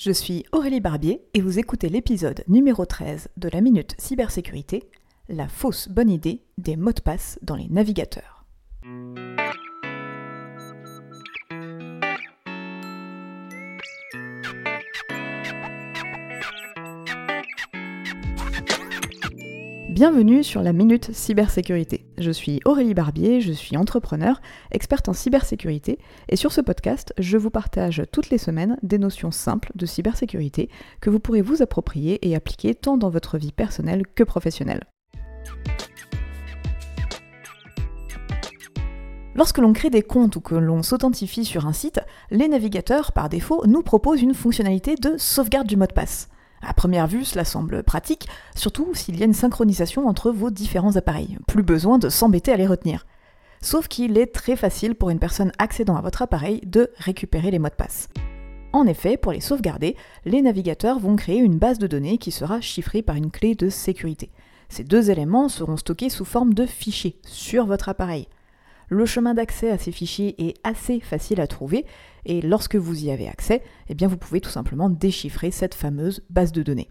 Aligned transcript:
Je 0.00 0.12
suis 0.12 0.44
Aurélie 0.52 0.78
Barbier 0.78 1.24
et 1.34 1.40
vous 1.40 1.58
écoutez 1.58 1.88
l'épisode 1.88 2.44
numéro 2.46 2.86
13 2.86 3.30
de 3.36 3.48
la 3.48 3.60
Minute 3.60 3.96
Cybersécurité, 3.98 4.88
la 5.28 5.48
fausse 5.48 5.88
bonne 5.88 6.08
idée 6.08 6.44
des 6.56 6.76
mots 6.76 6.92
de 6.92 7.00
passe 7.00 7.36
dans 7.42 7.56
les 7.56 7.66
navigateurs. 7.66 8.37
Bienvenue 19.98 20.44
sur 20.44 20.62
la 20.62 20.72
Minute 20.72 21.12
Cybersécurité. 21.12 22.06
Je 22.18 22.30
suis 22.30 22.60
Aurélie 22.64 22.94
Barbier, 22.94 23.40
je 23.40 23.50
suis 23.50 23.76
entrepreneur, 23.76 24.40
experte 24.70 25.08
en 25.08 25.12
cybersécurité, 25.12 25.98
et 26.28 26.36
sur 26.36 26.52
ce 26.52 26.60
podcast, 26.60 27.12
je 27.18 27.36
vous 27.36 27.50
partage 27.50 28.04
toutes 28.12 28.30
les 28.30 28.38
semaines 28.38 28.78
des 28.84 28.98
notions 28.98 29.32
simples 29.32 29.72
de 29.74 29.86
cybersécurité 29.86 30.70
que 31.00 31.10
vous 31.10 31.18
pourrez 31.18 31.42
vous 31.42 31.62
approprier 31.62 32.24
et 32.28 32.36
appliquer 32.36 32.76
tant 32.76 32.96
dans 32.96 33.10
votre 33.10 33.38
vie 33.38 33.50
personnelle 33.50 34.04
que 34.14 34.22
professionnelle. 34.22 34.84
Lorsque 39.34 39.58
l'on 39.58 39.72
crée 39.72 39.90
des 39.90 40.02
comptes 40.02 40.36
ou 40.36 40.40
que 40.40 40.54
l'on 40.54 40.84
s'authentifie 40.84 41.44
sur 41.44 41.66
un 41.66 41.72
site, 41.72 41.98
les 42.30 42.46
navigateurs, 42.46 43.10
par 43.10 43.28
défaut, 43.28 43.64
nous 43.66 43.82
proposent 43.82 44.22
une 44.22 44.34
fonctionnalité 44.34 44.94
de 44.94 45.16
sauvegarde 45.16 45.66
du 45.66 45.76
mot 45.76 45.86
de 45.86 45.92
passe. 45.92 46.28
À 46.62 46.74
première 46.74 47.06
vue, 47.06 47.24
cela 47.24 47.44
semble 47.44 47.82
pratique, 47.82 48.28
surtout 48.54 48.94
s'il 48.94 49.18
y 49.18 49.22
a 49.22 49.26
une 49.26 49.34
synchronisation 49.34 50.06
entre 50.06 50.30
vos 50.30 50.50
différents 50.50 50.96
appareils. 50.96 51.38
Plus 51.46 51.62
besoin 51.62 51.98
de 51.98 52.08
s'embêter 52.08 52.52
à 52.52 52.56
les 52.56 52.66
retenir. 52.66 53.06
Sauf 53.60 53.88
qu'il 53.88 54.18
est 54.18 54.32
très 54.32 54.56
facile 54.56 54.94
pour 54.94 55.10
une 55.10 55.18
personne 55.18 55.52
accédant 55.58 55.96
à 55.96 56.00
votre 56.00 56.22
appareil 56.22 56.60
de 56.64 56.90
récupérer 56.98 57.50
les 57.50 57.58
mots 57.58 57.68
de 57.68 57.74
passe. 57.74 58.08
En 58.72 58.86
effet, 58.86 59.16
pour 59.16 59.32
les 59.32 59.40
sauvegarder, 59.40 59.96
les 60.24 60.42
navigateurs 60.42 60.98
vont 60.98 61.16
créer 61.16 61.38
une 61.38 61.58
base 61.58 61.78
de 61.78 61.86
données 61.86 62.18
qui 62.18 62.30
sera 62.30 62.60
chiffrée 62.60 63.02
par 63.02 63.16
une 63.16 63.30
clé 63.30 63.54
de 63.54 63.70
sécurité. 63.70 64.30
Ces 64.68 64.84
deux 64.84 65.10
éléments 65.10 65.48
seront 65.48 65.78
stockés 65.78 66.10
sous 66.10 66.26
forme 66.26 66.52
de 66.52 66.66
fichiers 66.66 67.18
sur 67.24 67.64
votre 67.64 67.88
appareil. 67.88 68.28
Le 68.90 69.04
chemin 69.04 69.34
d'accès 69.34 69.70
à 69.70 69.76
ces 69.76 69.92
fichiers 69.92 70.34
est 70.48 70.56
assez 70.64 71.00
facile 71.00 71.42
à 71.42 71.46
trouver 71.46 71.84
et 72.24 72.40
lorsque 72.40 72.76
vous 72.76 73.04
y 73.04 73.10
avez 73.10 73.28
accès, 73.28 73.62
eh 73.88 73.94
bien 73.94 74.08
vous 74.08 74.16
pouvez 74.16 74.40
tout 74.40 74.48
simplement 74.48 74.88
déchiffrer 74.88 75.50
cette 75.50 75.74
fameuse 75.74 76.22
base 76.30 76.52
de 76.52 76.62
données. 76.62 76.90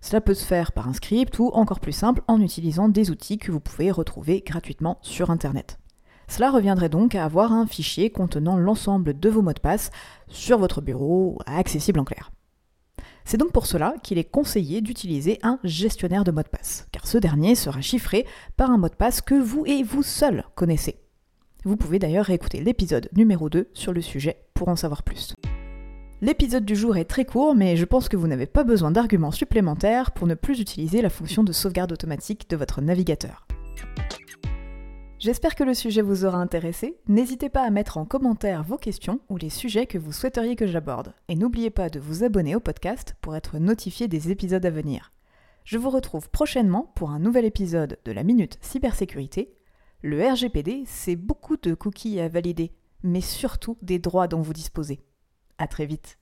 Cela 0.00 0.20
peut 0.20 0.34
se 0.34 0.44
faire 0.44 0.70
par 0.70 0.88
un 0.88 0.92
script 0.92 1.40
ou 1.40 1.48
encore 1.48 1.80
plus 1.80 1.92
simple 1.92 2.22
en 2.28 2.40
utilisant 2.40 2.88
des 2.88 3.10
outils 3.10 3.38
que 3.38 3.50
vous 3.50 3.58
pouvez 3.58 3.90
retrouver 3.90 4.44
gratuitement 4.46 4.98
sur 5.02 5.30
Internet. 5.30 5.78
Cela 6.28 6.52
reviendrait 6.52 6.88
donc 6.88 7.16
à 7.16 7.24
avoir 7.24 7.52
un 7.52 7.66
fichier 7.66 8.10
contenant 8.10 8.56
l'ensemble 8.56 9.18
de 9.18 9.28
vos 9.28 9.42
mots 9.42 9.52
de 9.52 9.60
passe 9.60 9.90
sur 10.28 10.58
votre 10.58 10.80
bureau, 10.80 11.38
accessible 11.46 11.98
en 11.98 12.04
clair. 12.04 12.30
C'est 13.24 13.38
donc 13.38 13.50
pour 13.50 13.66
cela 13.66 13.94
qu'il 14.02 14.18
est 14.18 14.24
conseillé 14.24 14.80
d'utiliser 14.82 15.38
un 15.42 15.58
gestionnaire 15.64 16.24
de 16.24 16.30
mots 16.30 16.42
de 16.42 16.48
passe, 16.48 16.86
car 16.92 17.06
ce 17.06 17.18
dernier 17.18 17.54
sera 17.56 17.80
chiffré 17.80 18.24
par 18.56 18.70
un 18.70 18.78
mot 18.78 18.88
de 18.88 18.94
passe 18.94 19.20
que 19.20 19.34
vous 19.34 19.64
et 19.66 19.82
vous 19.82 20.02
seul 20.02 20.44
connaissez. 20.54 21.00
Vous 21.68 21.76
pouvez 21.76 21.98
d'ailleurs 21.98 22.24
réécouter 22.24 22.62
l'épisode 22.62 23.10
numéro 23.14 23.50
2 23.50 23.68
sur 23.74 23.92
le 23.92 24.00
sujet 24.00 24.38
pour 24.54 24.68
en 24.68 24.76
savoir 24.76 25.02
plus. 25.02 25.34
L'épisode 26.22 26.64
du 26.64 26.74
jour 26.74 26.96
est 26.96 27.04
très 27.04 27.26
court, 27.26 27.54
mais 27.54 27.76
je 27.76 27.84
pense 27.84 28.08
que 28.08 28.16
vous 28.16 28.26
n'avez 28.26 28.46
pas 28.46 28.64
besoin 28.64 28.90
d'arguments 28.90 29.32
supplémentaires 29.32 30.12
pour 30.12 30.26
ne 30.26 30.32
plus 30.32 30.60
utiliser 30.60 31.02
la 31.02 31.10
fonction 31.10 31.44
de 31.44 31.52
sauvegarde 31.52 31.92
automatique 31.92 32.48
de 32.48 32.56
votre 32.56 32.80
navigateur. 32.80 33.46
J'espère 35.18 35.54
que 35.54 35.62
le 35.62 35.74
sujet 35.74 36.00
vous 36.00 36.24
aura 36.24 36.38
intéressé. 36.38 36.96
N'hésitez 37.06 37.50
pas 37.50 37.64
à 37.64 37.70
mettre 37.70 37.98
en 37.98 38.06
commentaire 38.06 38.62
vos 38.62 38.78
questions 38.78 39.20
ou 39.28 39.36
les 39.36 39.50
sujets 39.50 39.84
que 39.84 39.98
vous 39.98 40.12
souhaiteriez 40.12 40.56
que 40.56 40.66
j'aborde. 40.66 41.12
Et 41.28 41.36
n'oubliez 41.36 41.68
pas 41.68 41.90
de 41.90 42.00
vous 42.00 42.24
abonner 42.24 42.56
au 42.56 42.60
podcast 42.60 43.14
pour 43.20 43.36
être 43.36 43.58
notifié 43.58 44.08
des 44.08 44.30
épisodes 44.30 44.64
à 44.64 44.70
venir. 44.70 45.12
Je 45.64 45.76
vous 45.76 45.90
retrouve 45.90 46.30
prochainement 46.30 46.90
pour 46.94 47.10
un 47.10 47.18
nouvel 47.18 47.44
épisode 47.44 47.98
de 48.06 48.12
la 48.12 48.22
Minute 48.22 48.56
Cybersécurité 48.62 49.57
le 50.00 50.24
RGPD, 50.24 50.84
c'est 50.86 51.16
beaucoup 51.16 51.56
de 51.56 51.74
cookies 51.74 52.20
à 52.20 52.28
valider, 52.28 52.72
mais 53.02 53.20
surtout 53.20 53.76
des 53.82 53.98
droits 53.98 54.28
dont 54.28 54.40
vous 54.40 54.52
disposez. 54.52 55.00
À 55.58 55.66
très 55.66 55.86
vite. 55.86 56.18